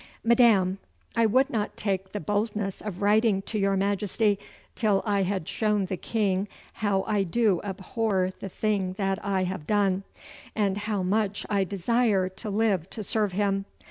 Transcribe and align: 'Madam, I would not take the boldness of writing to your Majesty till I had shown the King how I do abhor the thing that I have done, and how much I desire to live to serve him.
'Madam, 0.23 0.79
I 1.15 1.27
would 1.27 1.51
not 1.51 1.77
take 1.77 2.11
the 2.11 2.19
boldness 2.19 2.81
of 2.81 3.03
writing 3.03 3.43
to 3.43 3.59
your 3.59 3.77
Majesty 3.77 4.39
till 4.73 5.03
I 5.05 5.21
had 5.21 5.47
shown 5.47 5.85
the 5.85 5.95
King 5.95 6.47
how 6.73 7.03
I 7.03 7.21
do 7.21 7.61
abhor 7.63 8.31
the 8.39 8.49
thing 8.49 8.93
that 8.93 9.23
I 9.23 9.43
have 9.43 9.67
done, 9.67 10.01
and 10.55 10.75
how 10.77 11.03
much 11.03 11.45
I 11.51 11.63
desire 11.63 12.29
to 12.29 12.49
live 12.49 12.89
to 12.89 13.03
serve 13.03 13.33
him. 13.33 13.65